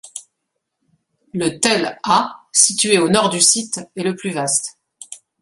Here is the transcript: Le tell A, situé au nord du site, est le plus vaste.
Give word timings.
Le 1.31 1.59
tell 1.59 1.99
A, 2.01 2.47
situé 2.51 2.97
au 2.97 3.07
nord 3.07 3.29
du 3.29 3.39
site, 3.39 3.81
est 3.95 4.01
le 4.01 4.15
plus 4.15 4.31
vaste. 4.31 4.79